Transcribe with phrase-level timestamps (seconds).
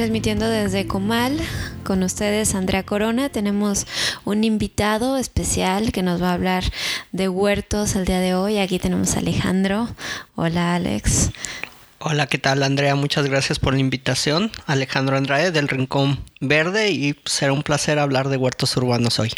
[0.00, 1.38] Transmitiendo desde Comal
[1.84, 3.28] con ustedes Andrea Corona.
[3.28, 3.86] Tenemos
[4.24, 6.64] un invitado especial que nos va a hablar
[7.12, 8.56] de huertos el día de hoy.
[8.56, 9.90] Aquí tenemos a Alejandro.
[10.36, 11.32] Hola Alex.
[12.02, 12.94] Hola, ¿qué tal Andrea?
[12.94, 14.50] Muchas gracias por la invitación.
[14.64, 19.30] Alejandro Andrade del Rincón Verde y será un placer hablar de huertos urbanos hoy.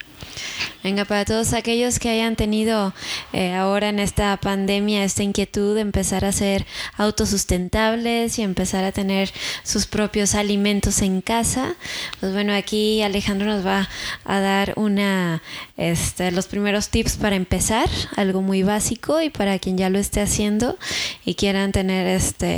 [0.85, 2.93] Venga, para todos aquellos que hayan tenido
[3.33, 8.91] eh, ahora en esta pandemia esta inquietud de empezar a ser autosustentables y empezar a
[8.91, 11.75] tener sus propios alimentos en casa,
[12.19, 13.89] pues bueno, aquí Alejandro nos va
[14.25, 15.43] a dar una,
[15.77, 20.21] este, los primeros tips para empezar, algo muy básico y para quien ya lo esté
[20.21, 20.79] haciendo
[21.25, 22.52] y quieran tener este,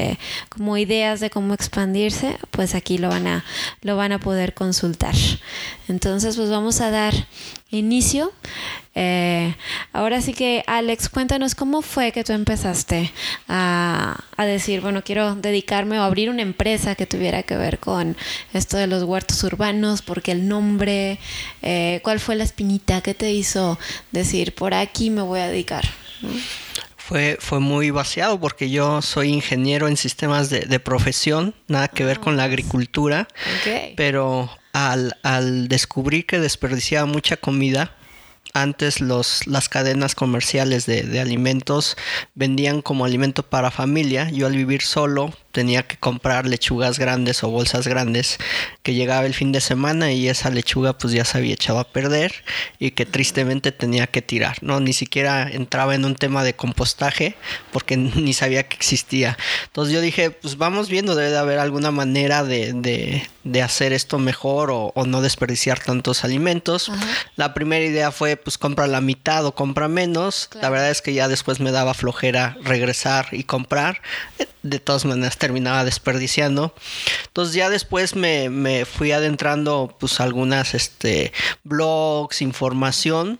[0.49, 3.45] como ideas de cómo expandirse, pues aquí lo van a,
[3.83, 5.15] lo van a poder consultar.
[5.89, 7.15] Entonces, pues vamos a dar
[7.71, 8.33] inicio.
[8.95, 9.55] Eh,
[9.93, 13.13] ahora sí que, Alex, cuéntanos cómo fue que tú empezaste
[13.49, 18.17] a, decir, bueno, quiero dedicarme o abrir una empresa que tuviera que ver con
[18.53, 21.19] esto de los huertos urbanos, porque el nombre,
[21.63, 23.79] eh, cuál fue la espinita que te hizo
[24.13, 25.85] decir, por aquí me voy a dedicar.
[27.07, 32.19] Fue, fue muy vaciado porque yo soy ingeniero en sistemas de, profesión, nada que ver
[32.19, 33.29] con la ah, agricultura,
[33.95, 37.95] pero al, al descubrir que desperdiciaba mucha comida,
[38.55, 41.99] antes los, las cadenas comerciales de, de, alimentos
[42.35, 44.31] vendían como alimento para familia.
[44.31, 48.39] Yo al vivir solo tenía que comprar lechugas grandes o bolsas grandes
[48.83, 51.85] que llegaba el fin de semana y esa lechuga pues ya se había echado a
[51.85, 52.35] perder
[52.81, 54.81] y que tristemente tenía que tirar, ¿no?
[54.81, 57.37] Ni siquiera entraba en un tema de compostaje
[57.73, 59.39] porque ni sabía que existía.
[59.67, 63.93] Entonces yo dije, pues vamos viendo, debe de haber alguna manera de, de, de hacer
[63.93, 66.91] esto mejor o, o, no desperdiciar tantos alimentos.
[67.37, 70.51] La primera idea fue pues compra la mitad o compra menos.
[70.61, 74.03] La verdad es que ya después me daba flojera regresar y comprar.
[74.63, 76.75] De todas maneras terminaba desperdiciando.
[77.27, 81.35] Entonces ya después me, me fui adentrando pues algunas este,
[81.65, 83.39] blogs, información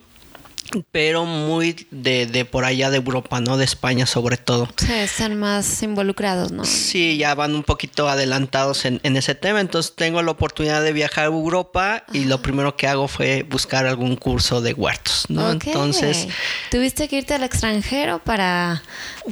[0.91, 3.57] pero muy de, de, por allá de Europa, ¿no?
[3.57, 4.69] De España sobre todo.
[4.77, 6.65] Sí, están más involucrados, ¿no?
[6.65, 10.93] Sí, ya van un poquito adelantados en, en ese tema, entonces tengo la oportunidad de
[10.93, 15.51] viajar a Europa y lo primero que hago fue buscar algún curso de huertos, ¿no?
[15.51, 16.29] Entonces...
[16.71, 18.83] ¿Tuviste que irte al extranjero para...?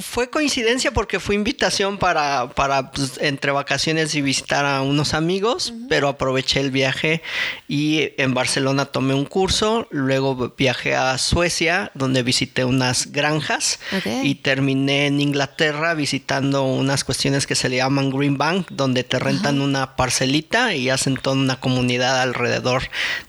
[0.00, 5.75] Fue coincidencia porque fue invitación para, para pues, entre vacaciones y visitar a unos amigos,
[5.88, 7.22] pero aproveché el viaje
[7.69, 13.78] y en Barcelona tomé un curso, luego viajé a Suecia, donde visité unas granjas
[14.22, 19.19] y terminé en Inglaterra visitando unas cuestiones que se le llaman Green Bank, donde te
[19.19, 22.82] rentan una parcelita y hacen toda una comunidad alrededor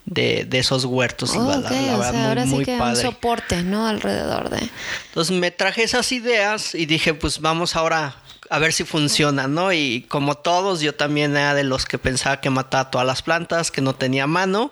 [0.06, 1.34] de, esos huertos.
[1.34, 3.88] ahora sí que un soporte, ¿no?
[3.88, 4.70] Alrededor de...
[5.08, 8.18] Entonces me traje esas ideas y dije, pues vamos ahora
[8.50, 9.72] a ver si funciona, ¿no?
[9.72, 13.72] Y como todos, yo también era de los que pensaba que mataba todas las plantas,
[13.72, 14.72] que no tenía mano.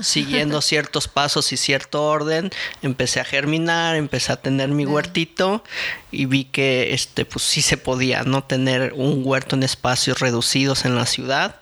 [0.00, 2.50] Siguiendo ciertos pasos y cierto orden,
[2.82, 5.64] empecé a germinar, empecé a tener mi huertito
[6.10, 8.44] y vi que este pues sí se podía, ¿no?
[8.44, 11.60] Tener un huerto en espacios reducidos en la ciudad.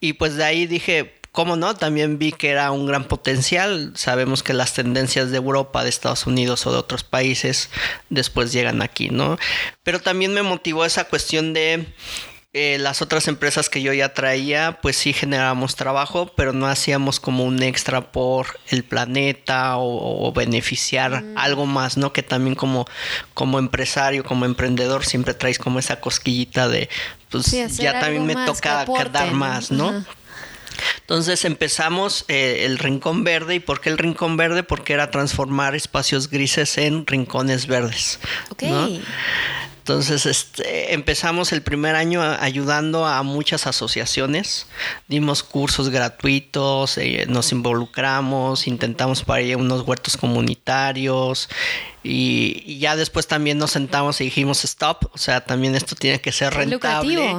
[0.00, 3.92] Y pues de ahí dije, cómo no, también vi que era un gran potencial.
[3.94, 7.70] Sabemos que las tendencias de Europa, de Estados Unidos o de otros países
[8.10, 9.38] después llegan aquí, ¿no?
[9.84, 11.86] Pero también me motivó esa cuestión de
[12.54, 17.20] eh, las otras empresas que yo ya traía, pues sí generábamos trabajo, pero no hacíamos
[17.20, 21.36] como un extra por el planeta o, beneficiar mm.
[21.36, 22.12] algo más, ¿no?
[22.12, 22.86] Que también como,
[23.34, 26.88] como empresario, como emprendedor, siempre traes como esa cosquillita de,
[27.28, 30.04] pues ya también me toca dar más, ¿no?
[31.00, 33.56] Entonces empezamos eh, el Rincón Verde.
[33.56, 34.62] ¿Y por qué el Rincón Verde?
[34.62, 38.18] Porque era transformar espacios grises en rincones verdes.
[39.88, 44.66] Entonces este, empezamos el primer año ayudando a muchas asociaciones,
[45.08, 51.48] dimos cursos gratuitos, eh, nos involucramos, intentamos para ir unos huertos comunitarios,
[52.08, 56.32] y, ya después también nos sentamos y dijimos stop, o sea, también esto tiene que
[56.32, 57.34] ser rentable.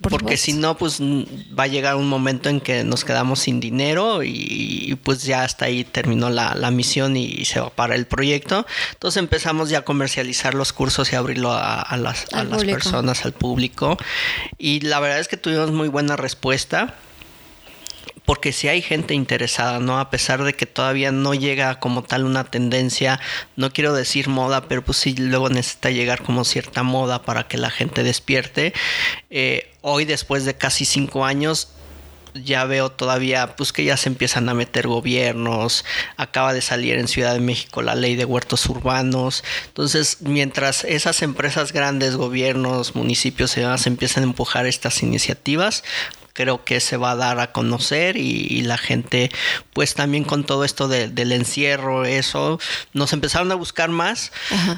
[0.00, 4.22] porque si no, pues va a llegar un momento en que nos quedamos sin dinero
[4.22, 8.66] y, pues ya hasta ahí terminó la, misión y, se va para el proyecto.
[8.92, 13.32] Entonces empezamos ya a comercializar los cursos y abrirlo a, las, a las personas, al
[13.32, 13.96] público.
[14.58, 16.94] Y la verdad es que tuvimos muy buena respuesta
[18.24, 19.98] porque si hay gente interesada, ¿no?
[19.98, 23.20] A pesar de que todavía no llega como tal una tendencia,
[23.56, 27.58] no quiero decir moda, pero pues sí luego necesita llegar como cierta moda para que
[27.58, 28.72] la gente despierte.
[29.30, 31.68] Eh, hoy, después de casi cinco años,
[32.34, 35.84] ya veo todavía pues que ya se empiezan a meter gobiernos,
[36.16, 41.22] acaba de salir en Ciudad de México la ley de huertos urbanos, entonces mientras esas
[41.22, 45.84] empresas grandes, gobiernos, municipios demás empiezan a empujar estas iniciativas,
[46.32, 49.30] creo que se va a dar a conocer y, la gente
[49.72, 52.60] pues también con todo esto del encierro eso
[52.92, 54.30] nos empezaron a buscar más.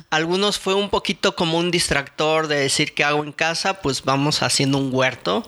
[0.09, 4.43] Algunos fue un poquito como un distractor de decir que hago en casa pues vamos
[4.43, 5.45] haciendo un huerto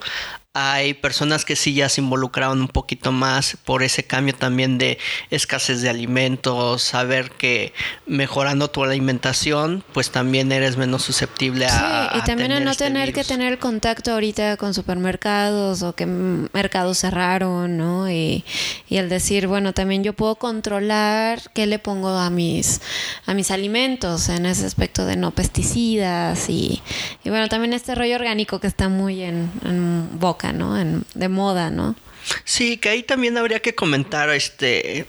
[0.59, 4.97] hay personas que sí ya se involucraron un poquito más por ese cambio también de
[5.29, 7.73] escasez de alimentos, saber que
[8.07, 12.09] mejorando tu alimentación, pues también eres menos susceptible a...
[12.11, 16.07] Sí, y también a no este tener que tener contacto ahorita con supermercados o que
[16.07, 18.09] mercados cerraron, ¿no?
[18.09, 18.43] Y,
[18.89, 22.81] y el decir, bueno, también yo puedo controlar qué le pongo a mis,
[23.27, 26.81] a mis alimentos en ese aspecto de no pesticidas y,
[27.23, 30.79] y bueno, también este rollo orgánico que está muy en, en boca ¿no?
[30.79, 31.95] En, de moda, ¿no?
[32.43, 35.05] Sí, que ahí también habría que comentar, este,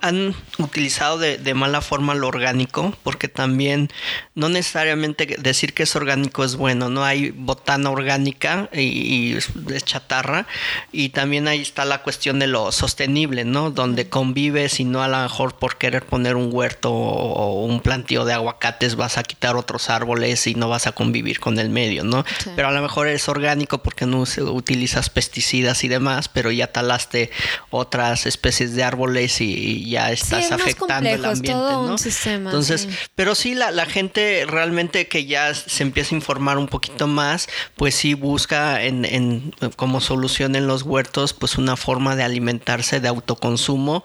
[0.00, 3.90] han utilizado de, mala forma lo orgánico, porque también
[4.34, 7.04] no necesariamente decir que es orgánico es bueno, ¿no?
[7.04, 10.46] Hay botana orgánica y, es chatarra,
[10.92, 13.70] y también ahí está la cuestión de lo sostenible, ¿no?
[13.70, 18.24] Donde convives y no a lo mejor por querer poner un huerto o un plantío
[18.24, 22.04] de aguacates vas a quitar otros árboles y no vas a convivir con el medio,
[22.04, 22.24] ¿no?
[22.54, 27.30] Pero a lo mejor es orgánico porque no utilizas pesticidas y demás, pero ya talaste
[27.70, 31.96] otras especies de árboles y, ya estás afectando el ambiente, ¿no?
[32.24, 37.06] Entonces, pero sí la, la gente realmente que ya se empieza a informar un poquito
[37.06, 42.22] más, pues sí busca en, en como solución en los huertos, pues una forma de
[42.22, 44.02] alimentarse de autoconsumo.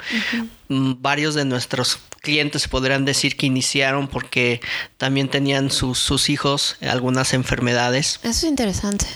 [0.71, 4.61] Mm, varios de nuestros clientes podrían decir que iniciaron porque
[4.97, 8.19] también tenían sus, sus hijos algunas enfermedades.
[8.21, 9.07] Eso es interesante.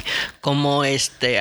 [0.42, 1.40] Como este,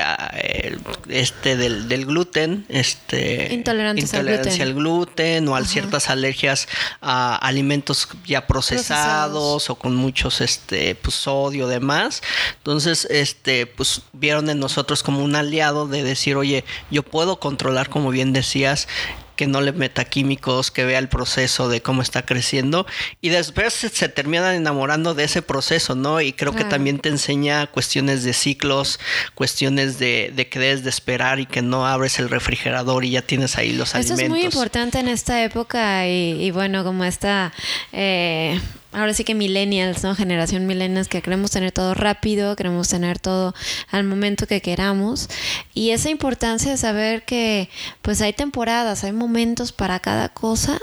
[1.09, 4.19] este del, del, gluten, este intolerancia,
[4.63, 5.49] al, gluten.
[5.49, 6.69] o a ciertas alergias
[7.01, 12.23] a alimentos ya procesados, o con muchos este pues sodio demás.
[12.59, 17.89] Entonces, este pues vieron en nosotros como un aliado de decir, "Oye, yo puedo controlar
[17.89, 18.87] como bien decías
[19.37, 22.87] que no le meta químicos, que vea el proceso de cómo está creciendo
[23.21, 26.21] y después se terminan enamorando de ese proceso, ¿no?
[26.21, 29.01] Y creo que también te enseña cuestiones de ciclos,
[29.35, 33.23] cuestiones de, de, que debes de esperar y que no abres el refrigerador y ya
[33.23, 34.19] tienes ahí los alimentos.
[34.19, 37.53] Eso es muy importante en esta época y, bueno, como esta...
[37.93, 38.61] Eh,
[38.95, 40.15] ahora sí que millennials, ¿no?
[40.15, 43.55] Generación millennials que queremos tener todo rápido, queremos tener todo
[43.91, 45.29] al momento que queramos.
[45.75, 47.69] Y esa importancia de saber que
[48.03, 50.79] pues hay temporadas, hay momentos para cada cosa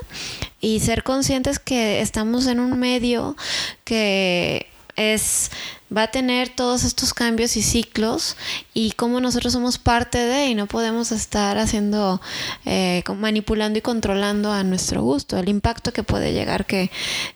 [0.59, 3.35] y ser conscientes que estamos en un medio
[3.83, 5.51] que es
[5.95, 8.37] va a tener todos estos cambios y ciclos
[8.73, 12.21] y cómo nosotros somos parte de y no podemos estar haciendo,
[12.65, 15.37] eh, manipulando y controlando a nuestro gusto.
[15.37, 16.91] El impacto que puede llegar que,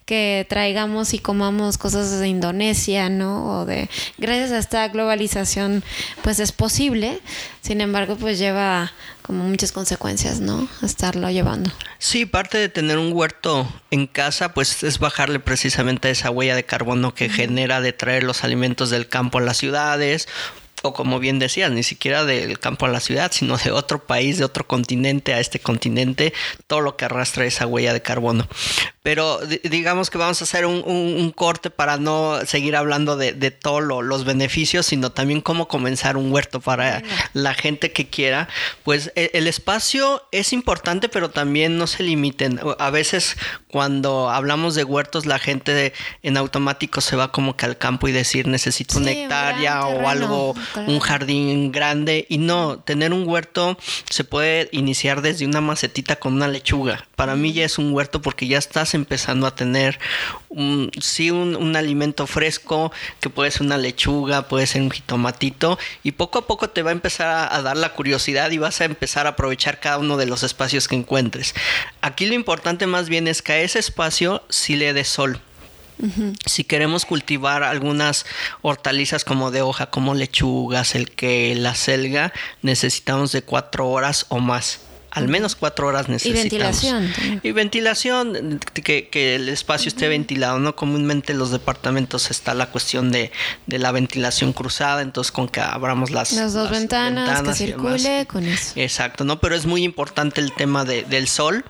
[0.06, 3.60] que traigamos y comamos cosas de Indonesia, ¿no?
[3.60, 5.84] O de, gracias a esta globalización,
[6.24, 7.20] pues es posible.
[7.62, 8.92] Sin embargo, pues lleva
[9.26, 10.68] como muchas consecuencias, ¿no?
[10.84, 11.72] Estarlo llevando.
[11.98, 16.64] Sí, parte de tener un huerto en casa, pues es bajarle precisamente esa huella de
[16.64, 20.28] carbono que genera de traer los alimentos del campo a las ciudades
[20.86, 24.38] o como bien decías, ni siquiera del campo a la ciudad, sino de otro país,
[24.38, 26.34] de otro continente a este continente,
[26.68, 28.48] todo lo que arrastra esa huella de carbono.
[29.02, 34.26] Pero digamos que vamos a hacer un, corte para no seguir hablando de, todos los
[34.26, 38.48] beneficios, sino también cómo comenzar un huerto para la gente que quiera.
[38.84, 42.60] Pues e, el, espacio es importante, pero también no se limiten.
[42.80, 43.38] A veces
[43.76, 45.92] cuando hablamos de huertos, la gente
[46.24, 50.56] en automático se va como que al campo y decir necesito una hectárea o algo,
[50.88, 52.26] un jardín grande.
[52.30, 53.78] Y no, tener un huerto
[54.10, 57.06] se puede iniciar desde una macetita con una lechuga.
[57.18, 60.00] Para mí ya es un huerto porque ya estás empezando a tener
[60.48, 66.14] un, sí un, alimento fresco, que puede ser una lechuga, puede ser un jitomatito, y
[66.14, 69.26] poco a poco te va a empezar a, dar la curiosidad y vas a empezar
[69.26, 71.56] a aprovechar cada uno de los espacios que encuentres.
[72.00, 75.42] Aquí lo importante más bien es a ese espacio sí le dé sol.
[76.46, 78.26] Si queremos cultivar algunas
[78.62, 84.40] hortalizas como de hoja, como lechugas, el que, la selga, necesitamos de cuatro horas o
[84.40, 84.82] más
[85.16, 86.44] al menos cuatro horas necesitamos.
[86.46, 87.40] Y ventilación.
[87.42, 90.76] Y ventilación, que, que el espacio esté ventilado, ¿no?
[90.76, 93.32] Comúnmente en los departamentos está la cuestión de,
[93.66, 98.46] de la ventilación cruzada, entonces con que abramos las, las dos ventanas, que circule con
[98.46, 98.74] eso.
[98.76, 99.40] Exacto, ¿no?
[99.40, 101.64] Pero es muy importante el tema de, del sol.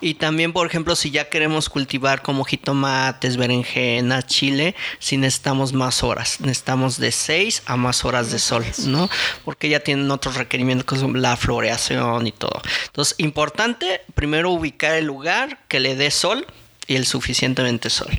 [0.00, 6.02] Y también, por ejemplo, si ya queremos cultivar como jitomates, berenjena, chile, si necesitamos más
[6.02, 6.40] horas.
[6.40, 9.08] Necesitamos de seis a más horas de sol, ¿no?
[9.44, 12.60] Porque ya tienen otros requerimientos como la floreación y todo.
[12.86, 16.46] Entonces, importante primero ubicar el lugar que le dé sol
[16.90, 18.10] y el suficientemente sol.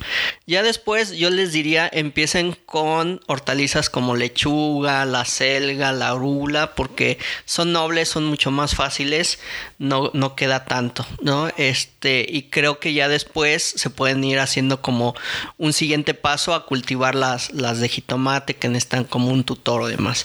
[0.46, 7.18] Ya después yo les diría empiecen con hortalizas como lechuga, la selga, la rula, porque
[7.44, 9.38] son nobles, son mucho más fáciles,
[9.78, 11.50] no, no queda tanto, ¿no?
[11.58, 15.14] Este, y creo que ya después se pueden ir haciendo como
[15.58, 19.86] un siguiente paso a cultivar las, las de jitomate que necesitan como un tutor o
[19.86, 20.24] demás.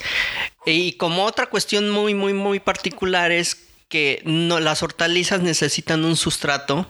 [0.66, 3.58] Y como otra cuestión muy, muy, muy particular es
[3.89, 6.88] que no, las hortalizas necesitan un sustrato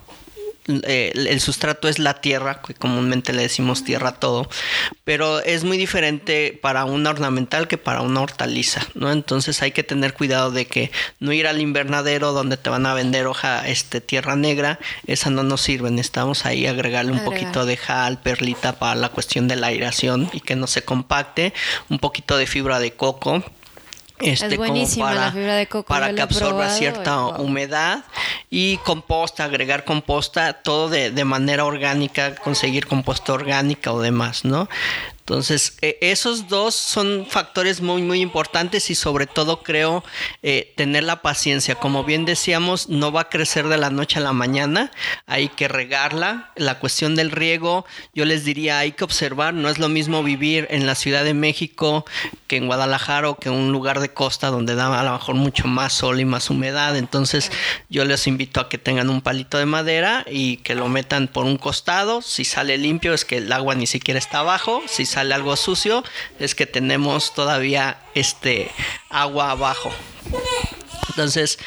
[0.68, 4.48] eh, el sustrato es la tierra, que comúnmente le decimos tierra a todo,
[5.04, 9.10] pero es muy diferente para una ornamental que para una hortaliza, ¿no?
[9.10, 12.94] Entonces hay que tener cuidado de que no ir al invernadero donde te van a
[12.94, 17.76] vender hoja este tierra negra, esa no nos sirve, necesitamos ahí agregarle un poquito de
[17.76, 21.54] jal, perlita para la cuestión de la aireación y que no se compacte,
[21.88, 23.42] un poquito de fibra de coco
[24.20, 25.88] este, es buenísima para, la fibra de coco.
[25.88, 28.04] Para que absorba cierta humedad
[28.50, 34.68] y composta, agregar composta, todo de, de manera orgánica, conseguir composta orgánica o demás, ¿no?
[35.28, 40.02] Entonces, eh, esos dos son factores muy, muy importantes y sobre todo creo
[40.42, 41.74] eh, tener la paciencia.
[41.74, 44.90] Como bien decíamos, no va a crecer de la noche a la mañana,
[45.26, 46.52] hay que regarla.
[46.56, 50.66] La cuestión del riego, yo les diría, hay que observar, no es lo mismo vivir
[50.70, 52.06] en la Ciudad de México
[52.46, 55.34] que en Guadalajara o que en un lugar de costa donde da a lo mejor
[55.34, 56.96] mucho más sol y más humedad.
[56.96, 57.52] Entonces,
[57.90, 61.44] yo les invito a que tengan un palito de madera y que lo metan por
[61.44, 62.22] un costado.
[62.22, 64.82] Si sale limpio es que el agua ni siquiera está abajo.
[64.86, 66.04] Si sale algo sucio
[66.38, 68.70] es que tenemos todavía este
[69.10, 69.92] agua abajo.
[71.10, 71.58] Entonces,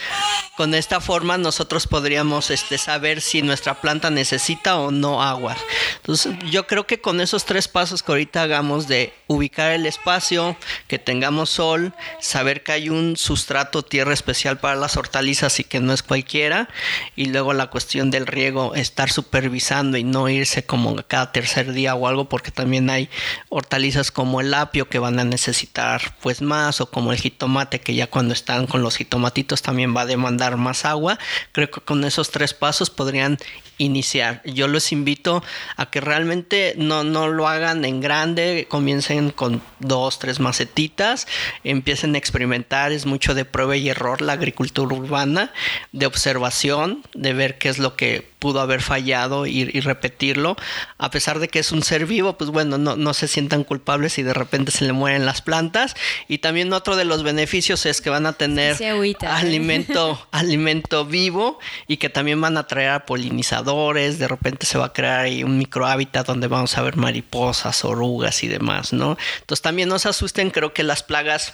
[0.57, 5.57] con esta forma nosotros podríamos este, saber si nuestra planta necesita o no agua.
[5.97, 10.55] Entonces, yo creo que con esos tres pasos que ahorita hagamos de ubicar el espacio,
[10.87, 15.79] que tengamos sol, saber que hay un sustrato tierra especial para las hortalizas y que
[15.79, 16.69] no es cualquiera,
[17.15, 21.95] y luego la cuestión del riego, estar supervisando y no irse como cada tercer día
[21.95, 23.09] o algo, porque también hay
[23.49, 27.95] hortalizas como el apio que van a necesitar pues más, o como el jitomate que
[27.95, 29.30] ya cuando están con los jitomates
[29.61, 31.17] también va a demandar más agua.
[31.51, 33.37] Creo que con esos tres pasos podrían
[33.77, 34.41] iniciar.
[34.45, 35.43] Yo los invito
[35.75, 41.27] a que realmente no, no lo hagan en grande, comiencen con dos, tres macetitas,
[41.63, 45.51] empiecen a experimentar, es mucho de prueba y error la agricultura urbana,
[45.91, 50.57] de observación, de ver qué es lo que pudo haber fallado y, repetirlo,
[50.97, 54.13] a pesar de que es un ser vivo, pues bueno, no, no se sientan culpables
[54.13, 55.95] si de repente se le mueren las plantas.
[56.27, 59.15] Y también otro de los beneficios es que van a tener ¿eh?
[59.27, 64.87] alimento, alimento vivo y que también van a traer a polinizadores, de repente se va
[64.87, 69.19] a crear ahí un microhábitat donde vamos a ver mariposas, orugas y demás, ¿no?
[69.41, 71.53] Entonces también no se asusten, creo que las plagas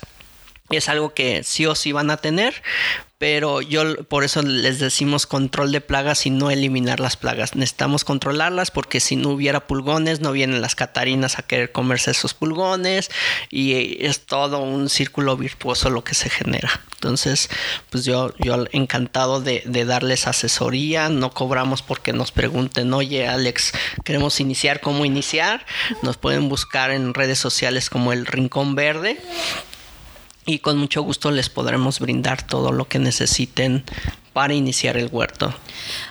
[0.69, 2.61] es algo que sí o sí van a tener,
[3.17, 7.55] pero yo por eso les decimos control de plagas y no eliminar las plagas.
[7.55, 12.35] Necesitamos controlarlas porque si no hubiera pulgones no vienen las catarinas a querer comerse esos
[12.35, 13.09] pulgones
[13.49, 16.81] y es todo un círculo virtuoso lo que se genera.
[16.93, 17.49] Entonces,
[17.89, 23.73] pues yo, yo encantado de, de darles asesoría, no cobramos porque nos pregunten, oye Alex,
[24.03, 25.65] queremos iniciar, ¿cómo iniciar?
[26.03, 29.19] Nos pueden buscar en redes sociales como el Rincón Verde
[30.47, 33.83] y con mucho gusto les podremos brindar todo lo que necesiten
[34.31, 35.53] para iniciar el huerto.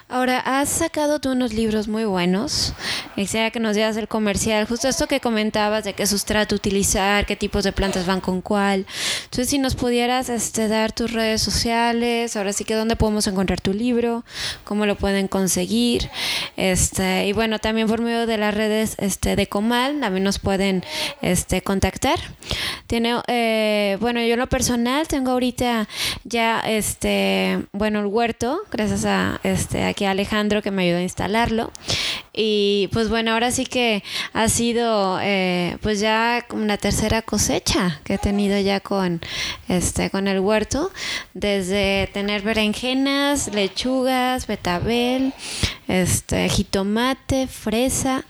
[0.08, 2.74] Ahora, has sacado tú unos libros muy buenos.
[3.16, 4.64] Quisiera que nos dieras el comercial.
[4.64, 8.86] Justo esto que comentabas de qué sustrato utilizar, qué tipos de plantas van con cuál.
[9.24, 13.60] Entonces, si nos pudieras este, dar tus redes sociales, ahora sí que dónde podemos encontrar
[13.60, 14.24] tu libro,
[14.62, 16.08] cómo lo pueden conseguir.
[16.56, 20.84] Este, y bueno, también por medio de las redes este, de Comal, también nos pueden
[21.20, 22.20] este, contactar.
[22.86, 25.88] Tiene, eh, bueno, yo en lo personal tengo ahorita
[26.22, 31.72] ya, este, bueno, el huerto, gracias a, este, a Alejandro que me ayudó a instalarlo.
[32.32, 34.02] Y pues bueno, ahora sí que
[34.34, 39.22] ha sido eh, pues ya una tercera cosecha que he tenido ya con,
[39.68, 40.90] este, con el huerto,
[41.32, 45.32] desde tener berenjenas, lechugas, betabel,
[45.88, 48.24] este, jitomate, fresa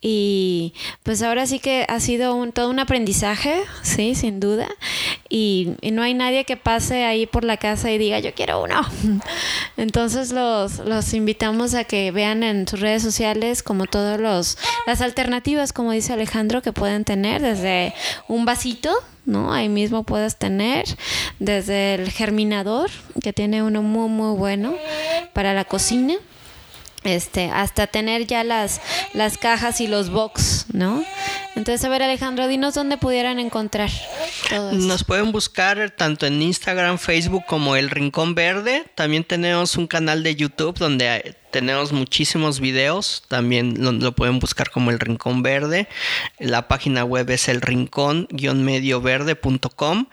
[0.00, 4.68] y pues ahora sí que ha sido un, todo un aprendizaje, sí, sin duda.
[5.28, 8.80] y, no hay nadie que pase ahí por la casa y diga yo quiero uno.
[9.76, 15.00] Entonces los, los invitamos a que vean en sus redes sociales como todos los las
[15.00, 17.94] alternativas, como dice Alejandro, que pueden tener desde
[18.28, 18.92] un vasito
[19.26, 19.54] ¿no?
[19.54, 20.84] Ahí mismo puedes tener
[21.38, 22.90] desde el germinador,
[23.22, 24.74] que tiene uno muy, muy bueno
[25.32, 26.14] para la cocina
[27.04, 28.80] este, hasta tener ya las,
[29.12, 31.04] las cajas y los box, ¿no?
[31.56, 33.88] Entonces, a ver, Alejandro, dinos dónde pudieran encontrar
[34.72, 38.82] Nos pueden buscar tanto en Instagram, Facebook como El Rincón Verde.
[38.96, 43.22] También tenemos un canal de YouTube donde tenemos muchísimos videos.
[43.28, 45.86] También lo, pueden buscar como El Rincón Verde.
[46.40, 50.06] La página web es el rincón-medioverde.com.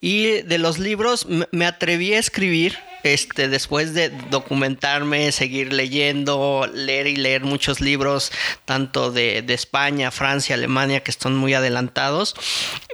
[0.00, 7.06] Y de los libros me atreví a escribir este, después de documentarme, seguir leyendo, leer
[7.06, 8.32] y leer muchos libros,
[8.64, 12.34] tanto de, de España, Francia, Alemania, que están muy adelantados,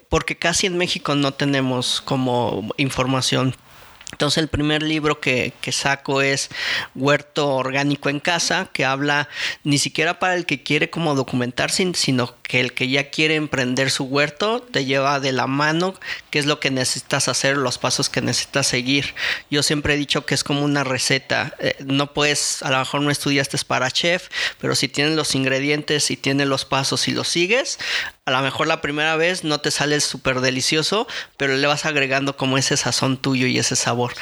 [0.09, 3.55] porque casi en México no tenemos como información
[4.13, 6.51] entonces el primer libro que, saco es
[6.95, 9.29] Huerto Orgánico en Casa, que habla
[9.63, 13.91] ni siquiera para el que quiere como documentarse, sino que el que ya quiere emprender
[13.91, 15.95] su huerto te lleva de la mano
[16.31, 19.15] qué es lo que necesitas hacer, los pasos que necesitas seguir.
[19.51, 21.55] Yo siempre he dicho que es como una receta.
[21.61, 24.29] Eh, no puedes, a lo mejor no estudiaste para chef,
[24.61, 27.79] pero si tienes los ingredientes y tienes los pasos y los sigues,
[28.31, 31.07] a lo mejor la primera vez no te sale súper delicioso,
[31.37, 34.13] pero le vas agregando como ese sazón tuyo y ese sabor.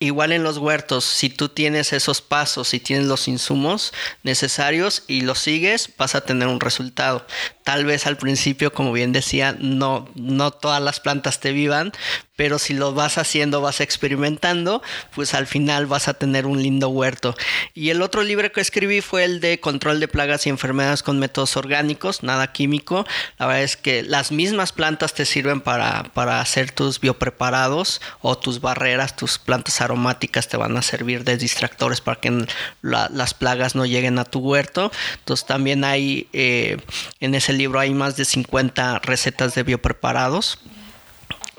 [0.00, 5.20] Igual en los huertos, si tú tienes esos pasos y tienes los insumos necesarios y
[5.20, 7.26] los sigues, vas a tener un resultado.
[7.62, 11.92] Tal vez al principio, como bien decía, no, no todas las plantas te vivan,
[12.36, 14.82] pero si lo vas haciendo, vas experimentando,
[15.14, 17.36] pues al final vas a tener un lindo huerto.
[17.74, 21.20] Y el otro libro que escribí fue el de control de plagas y enfermedades con
[21.20, 23.06] métodos orgánicos, nada químico.
[23.38, 28.36] La verdad es que las mismas plantas te sirven para, para hacer tus biopreparados o
[28.36, 32.46] tus barreras, tus plantas aromáticas te van a servir de distractores para que
[32.82, 34.90] las plagas no lleguen a tu huerto.
[35.18, 36.78] Entonces también hay, eh,
[37.20, 40.58] en ese libro hay más de 50 recetas de biopreparados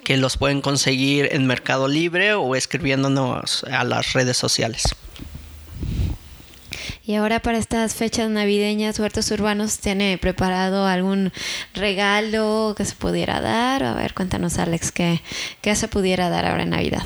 [0.03, 4.95] que los pueden conseguir en Mercado Libre o escribiéndonos a las redes sociales.
[7.07, 11.31] Y ahora para estas fechas navideñas, Huertos Urbanos tiene preparado algún
[11.75, 13.83] regalo que se pudiera dar.
[13.83, 15.21] A ver, cuéntanos Alex, ¿qué,
[15.61, 17.03] qué se pudiera dar ahora en Navidad?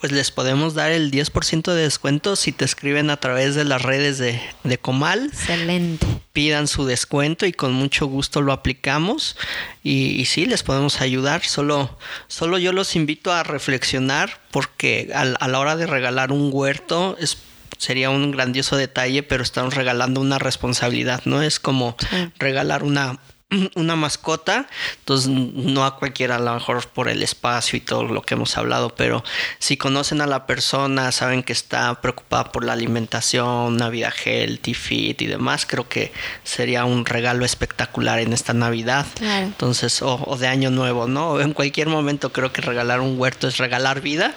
[0.00, 3.82] Pues les podemos dar el 10% de descuento si te escriben a través de las
[3.82, 5.26] redes de, de, Comal.
[5.26, 6.06] Excelente.
[6.32, 9.36] Pidan su descuento y con mucho gusto lo aplicamos.
[9.82, 11.44] Y, y sí, les podemos ayudar.
[11.44, 16.50] Solo, solo yo los invito a reflexionar porque a, a la hora de regalar un
[16.52, 17.36] huerto es
[17.80, 21.42] sería un grandioso detalle, pero estamos regalando una responsabilidad, ¿no?
[21.42, 21.96] Es como
[22.38, 23.18] regalar una,
[23.74, 28.22] una mascota, entonces no a cualquiera, a lo mejor por el espacio y todo lo
[28.22, 29.24] que hemos hablado, pero
[29.58, 34.74] si conocen a la persona, saben que está preocupada por la alimentación, una vida healthy,
[34.74, 36.12] fit y demás, creo que
[36.44, 39.06] sería un regalo espectacular en esta Navidad.
[39.20, 41.40] Entonces, o, de Año Nuevo, ¿no?
[41.50, 44.34] En cualquier momento creo que regalar un huerto es regalar vida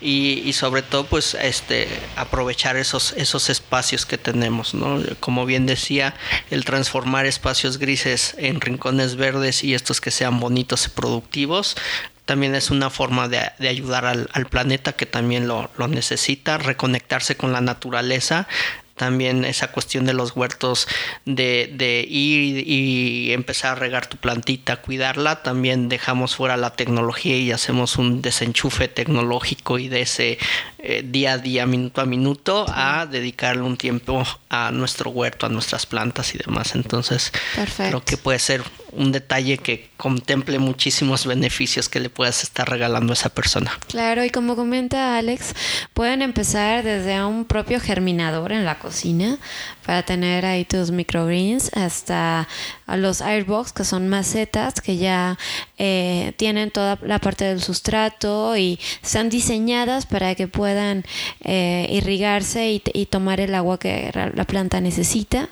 [0.00, 5.00] y, y, sobre todo, pues, este, aprovechar esos, esos espacios que tenemos, ¿no?
[5.20, 6.14] Como bien decía,
[6.50, 11.76] el transformar espacios grises en rincones verdes y estos que sean bonitos y productivos
[12.24, 17.60] también es una forma de, ayudar al, planeta que también lo, necesita, reconectarse con la
[17.60, 18.48] naturaleza,
[18.96, 20.86] también esa cuestión de los huertos
[21.24, 27.36] de, de ir y, empezar a regar tu plantita, cuidarla, también dejamos fuera la tecnología
[27.36, 30.38] y hacemos un desenchufe tecnológico y de ese
[30.78, 35.48] eh, día a día, minuto a minuto, a dedicarle un tiempo a nuestro huerto, a
[35.48, 36.74] nuestras plantas y demás.
[36.74, 37.32] Entonces,
[37.76, 38.62] creo que puede ser
[38.96, 43.72] un detalle que contemple muchísimos beneficios que le puedas estar regalando a esa persona.
[43.88, 45.54] Claro, y como comenta Alex,
[45.92, 49.38] pueden empezar desde un propio germinador en la cocina
[49.84, 52.48] para tener ahí tus microgreens hasta
[52.86, 55.38] los airbox que son macetas que ya
[55.78, 61.04] eh, tienen toda la parte del sustrato y están diseñadas para que puedan
[61.42, 65.48] eh, irrigarse y, y, tomar el agua que la planta necesita.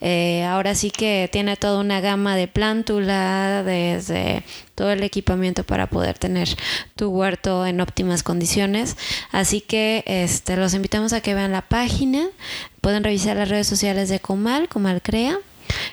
[0.00, 2.48] Eh, ahora sí que tiene toda una gama de
[2.80, 4.42] plántula desde
[4.74, 6.48] todo el equipamiento para poder tener
[6.96, 8.96] tu huerto en óptimas condiciones.
[9.32, 12.26] Así que este, los invitamos a que vean la página.
[12.80, 15.38] Pueden revisar las redes sociales de Comal, Comal Crea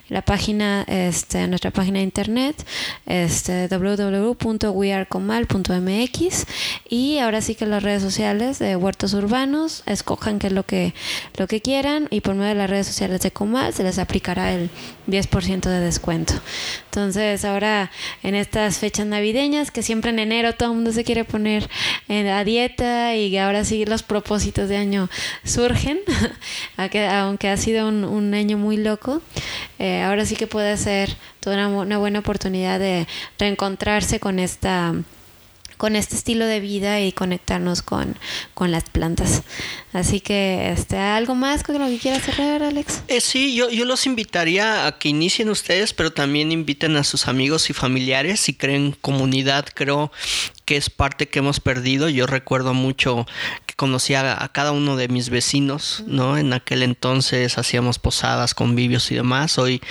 [0.09, 2.65] la página, este, nuestra página de internet,
[3.05, 6.45] este, www.wearecomal.mx
[6.89, 10.93] y ahora sí que las redes sociales de Huertos Urbanos, escojan qué es lo que,
[11.37, 14.53] lo que quieran y por medio de las redes sociales de Comal se les aplicará
[14.53, 14.69] el
[15.07, 16.33] 10% de descuento.
[16.97, 17.91] Entonces ahora
[18.23, 21.69] en estas fechas navideñas, que siempre en enero todo el mundo se quiere poner
[22.07, 25.07] en la dieta y ahora sí los propósitos de año
[25.43, 25.99] surgen,
[26.77, 29.21] aunque ha sido un, año muy loco,
[29.77, 33.05] eh, ahora sí que puede ser toda una buena oportunidad de
[33.37, 34.95] reencontrarse con esta
[35.77, 38.17] con este estilo de vida y conectarnos con,
[38.59, 39.43] las plantas.
[39.93, 43.01] Así que, este, ¿algo más con lo que quieras cerrar, Alex?
[43.07, 47.27] Eh, sí, yo, yo los invitaría a que inicien ustedes, pero también inviten a sus
[47.27, 49.65] amigos y familiares si creen comunidad.
[49.73, 50.11] Creo
[50.67, 52.09] que es parte que hemos perdido.
[52.09, 53.25] Yo recuerdo mucho
[53.65, 56.37] que conocía a, cada uno de mis vecinos, ¿no?
[56.37, 59.57] En aquel entonces hacíamos posadas, convivios y demás.
[59.59, 59.81] Hoy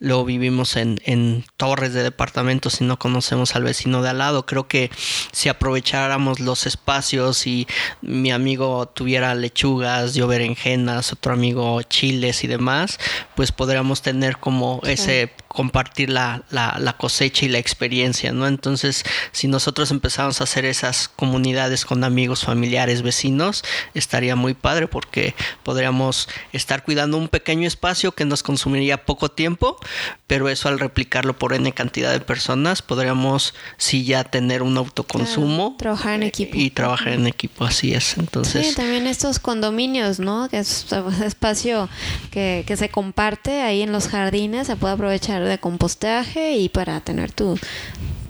[0.00, 4.44] lo vivimos en, en torres de departamentos y no conocemos al vecino de al lado.
[4.44, 4.90] Creo que
[5.30, 7.68] si aprovecháramos los espacios y
[8.02, 12.98] mi amigo tuviera lechugas, yo berenjenas, otro amigo chiles y demás,
[13.36, 18.48] pues podríamos tener como ese compartir la, la, cosecha y la experiencia, ¿no?
[18.48, 23.62] Entonces, si nosotros empezamos a hacer esas comunidades con amigos, familiares, vecinos,
[23.94, 29.78] estaría muy padre porque podríamos estar cuidando un pequeño espacio que nos consumiría poco tiempo,
[30.26, 35.76] pero eso al replicarlo por N cantidad de personas, podríamos sí ya tener un autoconsumo.
[35.78, 36.56] trabajar en equipo.
[36.56, 38.18] Y trabajar en equipo, así es.
[38.18, 40.48] Entonces, sí, también estos condominios, ¿no?
[40.48, 41.88] Que es un espacio
[42.32, 47.00] que, que se comparte ahí en los jardines, se puede aprovechar de compostaje y para
[47.00, 47.58] tener tu,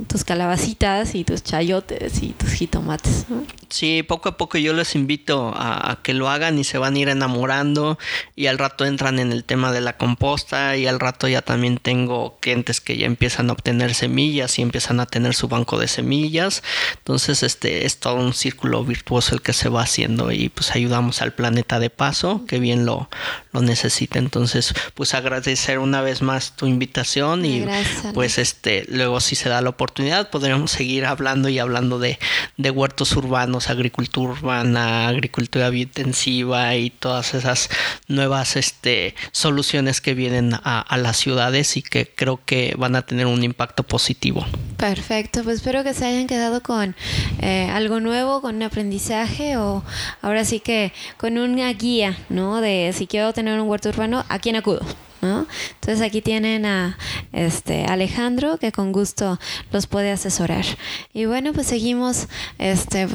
[0.06, 3.26] tus calabacitas y tus chayotes y tus jitomates.
[3.74, 6.98] Sí, poco a poco yo les invito a, que lo hagan y se van a
[7.00, 7.98] ir enamorando
[8.36, 11.78] y al rato entran en el tema de la composta y al rato ya también
[11.78, 15.88] tengo clientes que ya empiezan a obtener semillas y empiezan a tener su banco de
[15.88, 16.62] semillas.
[16.98, 21.20] Entonces este es todo un círculo virtuoso el que se va haciendo y pues ayudamos
[21.20, 23.10] al planeta de paso que bien lo,
[23.50, 24.20] lo necesita.
[24.20, 27.66] Entonces pues agradecer una vez más tu invitación y
[28.12, 32.20] pues este luego si se da la oportunidad podríamos seguir hablando y hablando de,
[32.56, 37.68] de huertos urbanos agricultura urbana, agricultura intensiva y todas esas
[38.08, 43.26] nuevas este, soluciones que vienen a, las ciudades y que creo que van a tener
[43.26, 44.46] un impacto positivo.
[44.76, 46.94] Perfecto, pues espero que se hayan quedado con
[47.40, 49.82] eh, algo nuevo, con un aprendizaje o
[50.22, 52.60] ahora sí que con una guía, ¿no?
[52.60, 54.80] De si quiero tener un huerto urbano, ¿a quién acudo?
[55.24, 56.98] Entonces aquí tienen a
[57.32, 59.38] este Alejandro que con gusto
[59.72, 60.64] los puede asesorar.
[61.12, 63.08] Y bueno, pues seguimos este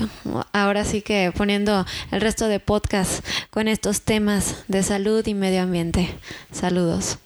[0.51, 5.61] ahora sí que poniendo el resto de podcast con estos temas de salud y medio
[5.61, 6.09] ambiente.
[6.51, 7.19] Saludos.